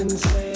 can 0.00 0.08
say. 0.08 0.49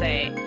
say 0.00 0.39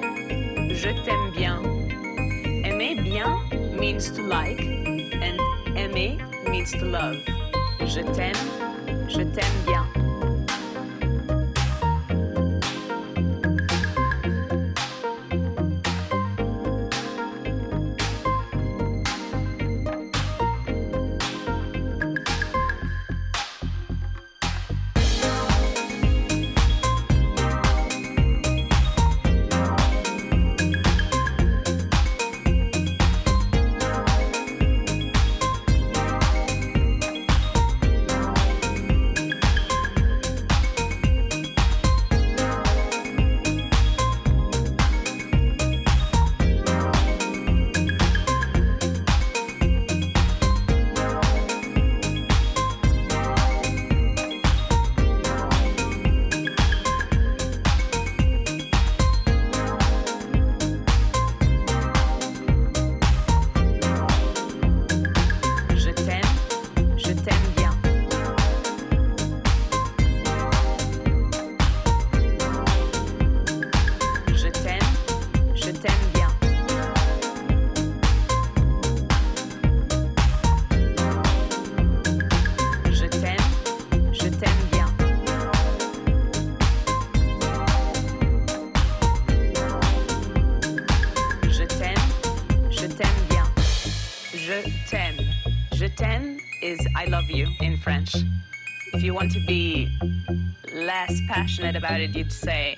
passionate 101.54 101.76
about 101.76 102.02
it, 102.02 102.16
you'd 102.16 102.32
say, 102.32 102.78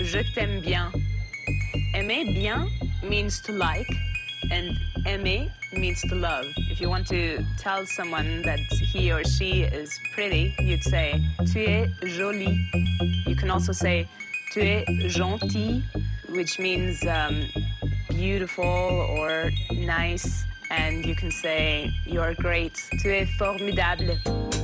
Je 0.00 0.22
t'aime 0.32 0.60
bien. 0.60 0.92
Aimer 1.92 2.24
bien 2.32 2.70
means 3.02 3.40
to 3.40 3.52
like, 3.52 3.90
and 4.52 4.78
aimer 5.06 5.50
means 5.72 6.00
to 6.02 6.14
love. 6.14 6.44
If 6.70 6.80
you 6.80 6.88
want 6.88 7.08
to 7.08 7.44
tell 7.58 7.84
someone 7.86 8.42
that 8.42 8.60
he 8.92 9.10
or 9.10 9.24
she 9.24 9.62
is 9.62 9.98
pretty, 10.14 10.54
you'd 10.60 10.84
say, 10.84 11.20
Tu 11.52 11.66
es 11.66 11.90
jolie. 12.04 12.64
You 13.26 13.34
can 13.34 13.50
also 13.50 13.72
say, 13.72 14.06
Tu 14.52 14.60
es 14.60 15.16
gentil, 15.16 15.82
which 16.28 16.60
means 16.60 17.04
um, 17.06 17.42
beautiful 18.10 18.64
or 18.64 19.50
nice. 19.72 20.44
And 20.70 21.04
you 21.04 21.16
can 21.16 21.32
say, 21.32 21.90
You're 22.06 22.34
great. 22.34 22.80
Tu 23.02 23.10
es 23.10 23.28
formidable. 23.36 24.59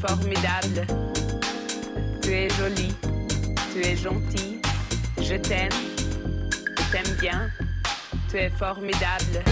Formidable, 0.00 0.86
tu 2.22 2.30
es 2.30 2.48
jolie, 2.58 2.94
tu 3.72 3.80
es 3.80 3.96
gentil, 3.96 4.60
je 5.20 5.36
t'aime, 5.36 5.70
t'aime 6.90 7.16
bien, 7.20 7.50
tu 8.30 8.38
es 8.38 8.50
formidable. 8.50 9.44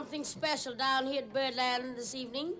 Something 0.00 0.24
special 0.24 0.74
down 0.74 1.06
here 1.06 1.18
at 1.18 1.30
Birdland 1.30 1.94
this 1.94 2.14
evening. 2.14 2.54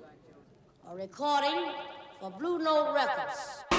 A 0.90 0.94
recording 0.94 1.72
for 2.20 2.30
Blue 2.30 2.58
Note 2.58 2.92
Records. 2.92 3.69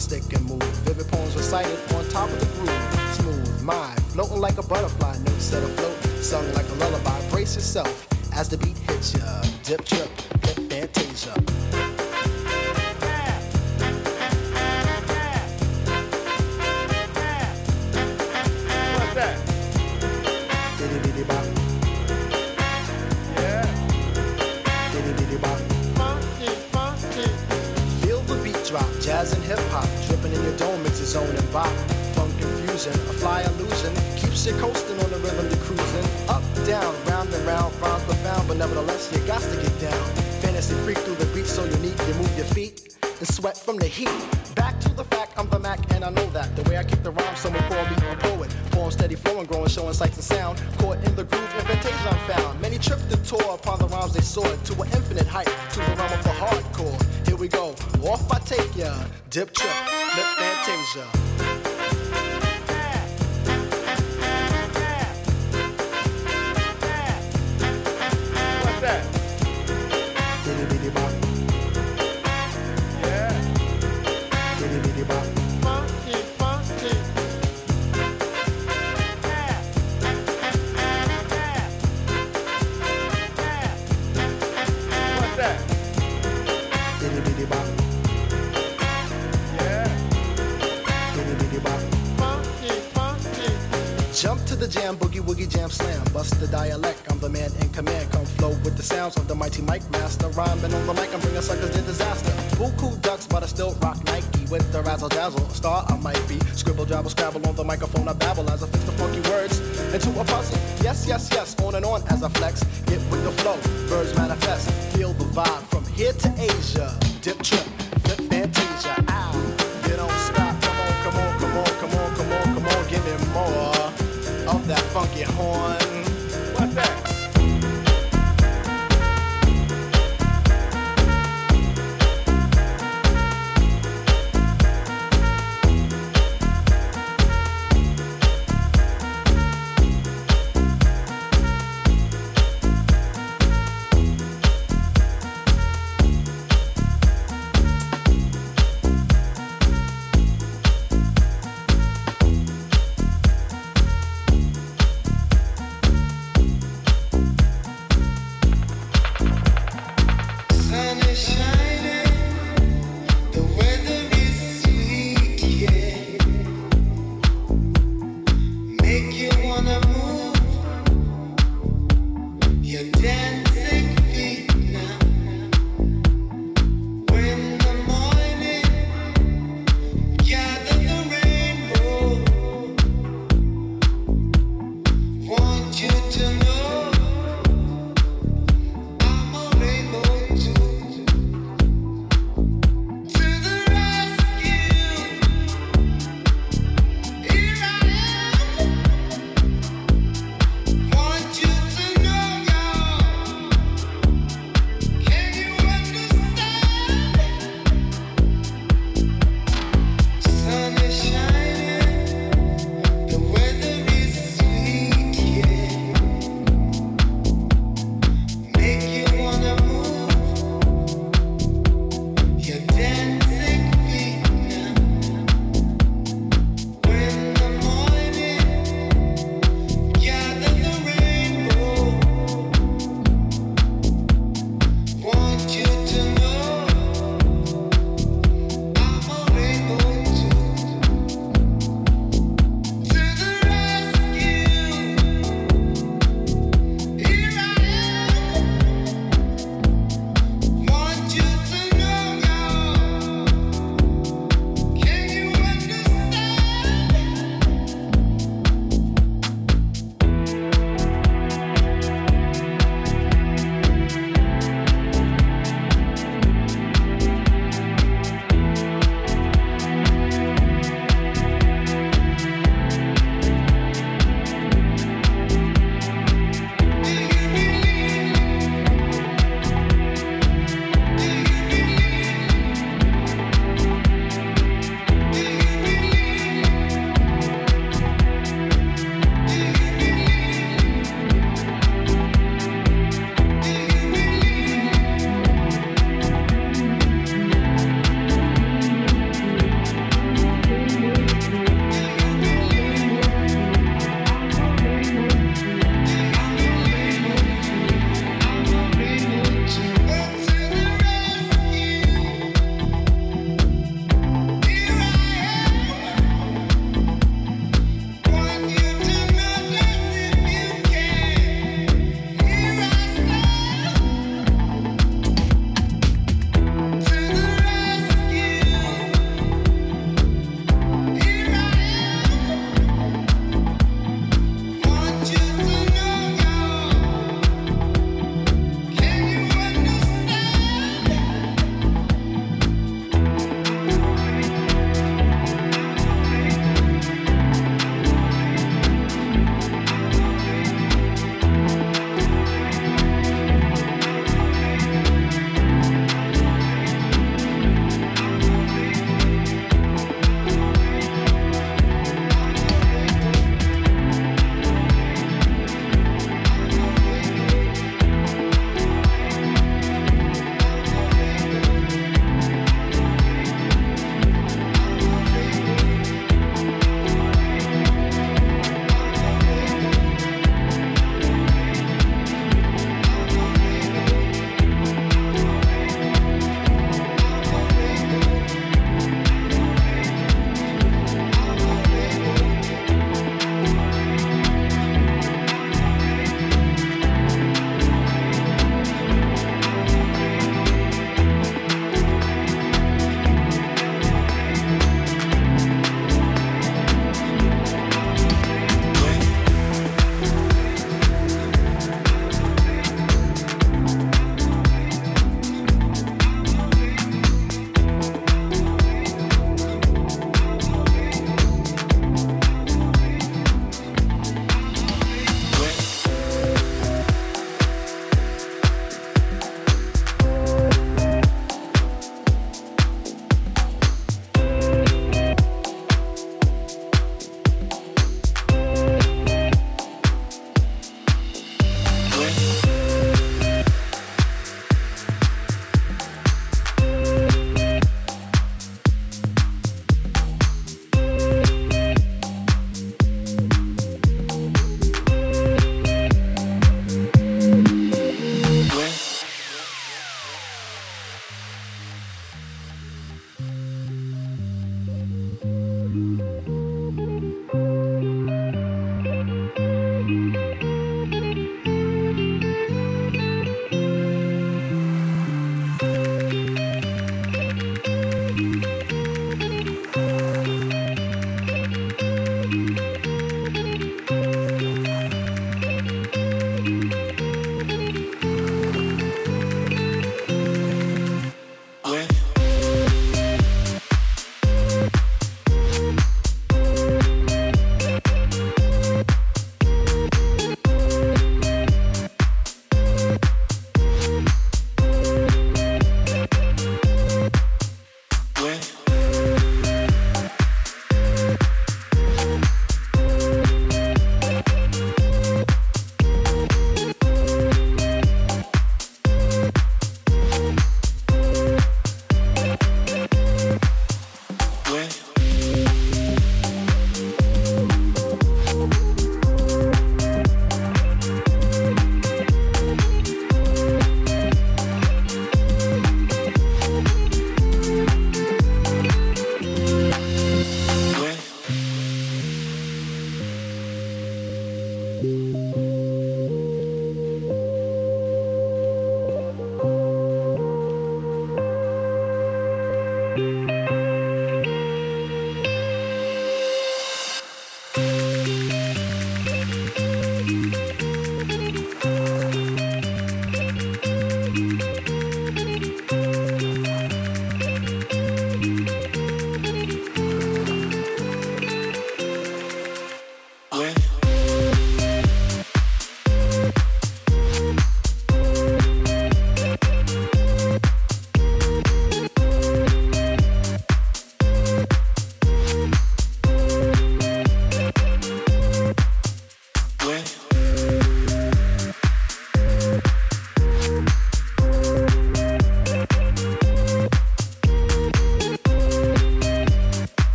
stick 0.00 0.22
and 0.32 0.44
move. 0.44 0.62
Vivid 0.84 1.08
poems 1.08 1.34
recited 1.36 1.78
on 1.94 2.04
top 2.08 2.30
of 2.30 2.40
the 2.40 2.46
groove. 2.56 3.14
Smooth 3.14 3.62
mind, 3.62 4.00
floating 4.12 4.40
like 4.40 4.58
a 4.58 4.62
butterfly, 4.62 5.16
notes 5.18 5.44
set 5.44 5.62
afloat. 5.62 5.96
Sung 6.22 6.52
like 6.54 6.68
a 6.68 6.74
lullaby, 6.74 7.30
brace 7.30 7.54
yourself 7.54 8.06
as 8.32 8.48
the 8.48 8.58
beat 8.58 8.78
hits 8.78 9.14
ya. 9.14 9.42
Dip, 9.64 9.84
trip 9.84 10.27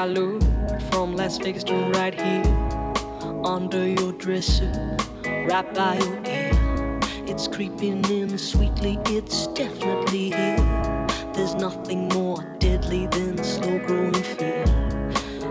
I 0.00 0.06
look 0.06 0.40
from 0.90 1.14
Las 1.14 1.36
Vegas 1.36 1.62
to 1.64 1.74
right 1.92 2.18
here, 2.18 2.42
under 3.44 3.86
your 3.86 4.12
dresser, 4.12 4.96
right 5.46 5.74
by 5.74 5.98
your 5.98 6.22
ear. 6.24 6.98
It's 7.26 7.46
creeping 7.46 8.02
in 8.10 8.38
sweetly, 8.38 8.98
it's 9.08 9.48
definitely 9.48 10.30
here. 10.30 11.06
There's 11.34 11.54
nothing 11.54 12.08
more 12.14 12.56
deadly 12.60 13.08
than 13.08 13.44
slow 13.44 13.78
growing 13.80 14.14
fear. 14.14 14.64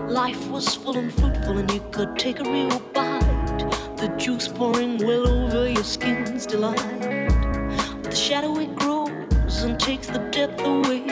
Life 0.08 0.48
was 0.48 0.74
full 0.74 0.96
and 0.96 1.14
fruitful, 1.14 1.58
and 1.58 1.70
you 1.70 1.84
could 1.92 2.18
take 2.18 2.40
a 2.40 2.42
real 2.42 2.80
bite. 2.92 3.70
The 3.98 4.12
juice 4.18 4.48
pouring 4.48 4.98
well 4.98 5.28
over 5.28 5.70
your 5.70 5.84
skin's 5.84 6.44
delight. 6.44 6.98
But 8.02 8.10
the 8.10 8.16
shadow 8.16 8.58
it 8.58 8.74
grows 8.74 9.62
and 9.62 9.78
takes 9.78 10.08
the 10.08 10.18
depth 10.32 10.60
away. 10.60 11.09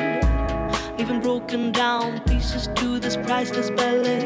priceless 3.39 3.71
ballet. 3.71 4.18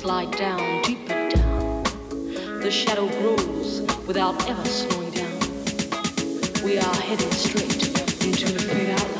slide 0.00 0.30
down, 0.30 0.80
deeper 0.80 1.28
down. 1.28 1.82
The 2.62 2.70
shadow 2.70 3.06
grows 3.06 3.82
without 4.06 4.48
ever 4.48 4.64
slowing 4.64 5.10
down. 5.10 5.38
We 6.64 6.78
are 6.78 6.94
heading 6.94 7.30
straight 7.32 7.86
into 8.24 8.50
the 8.50 8.62
fade 8.66 9.19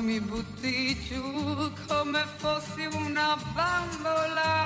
poi 0.00 0.02
mi 0.02 0.20
butti 0.20 0.96
giù 1.06 1.72
come 1.86 2.24
fossi 2.36 2.88
una 2.92 3.36
bambola. 3.52 4.64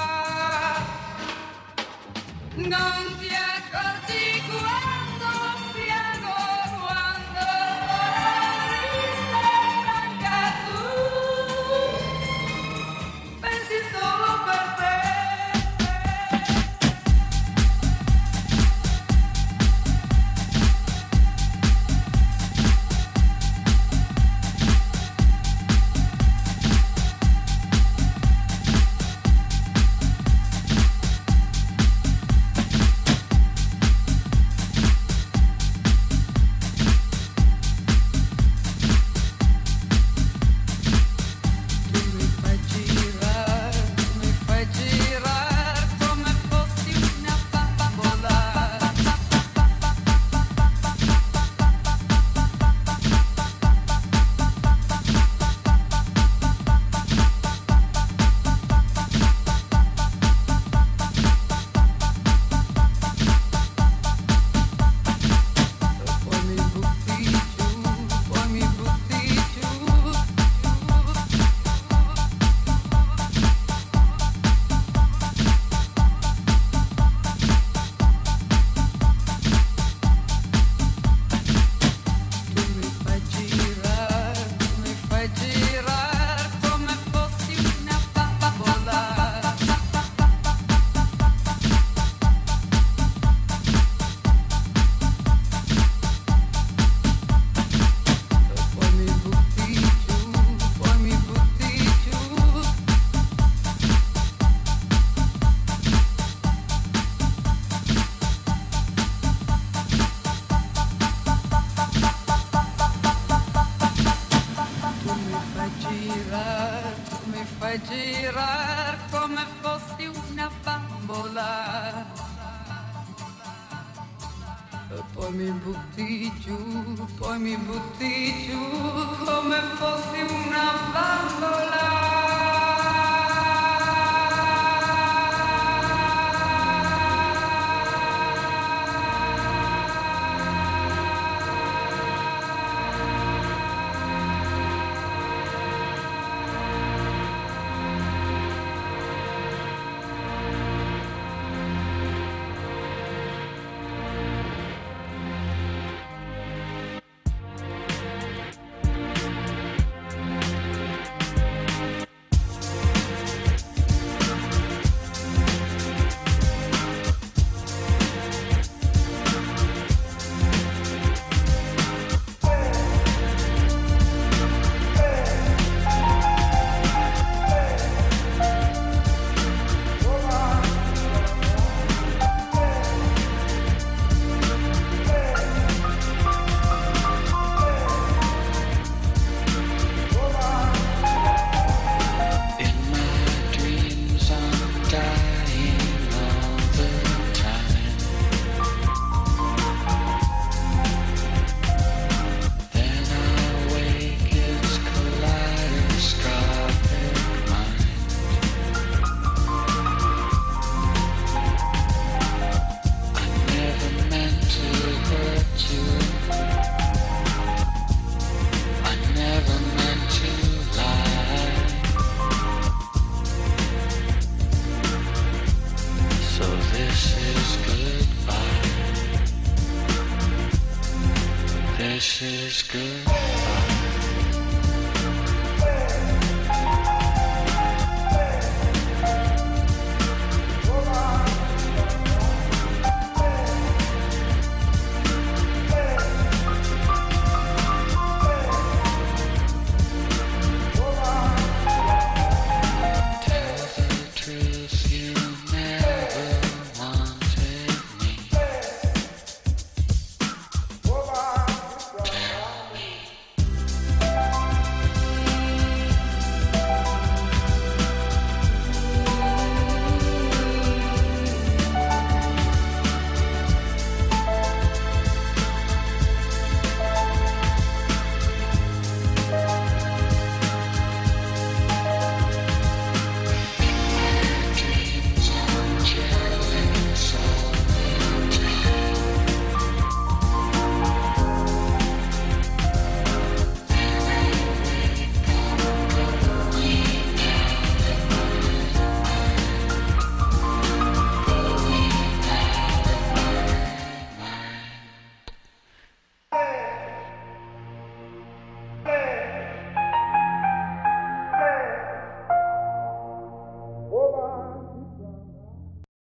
Non 2.54 3.16
ti 3.18 3.28
accorgi 3.28 4.42
guai. 4.48 4.93